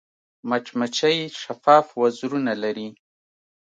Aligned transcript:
مچمچۍ 0.49 1.17
شفاف 1.41 1.87
وزرونه 2.01 2.53
لري 2.63 2.89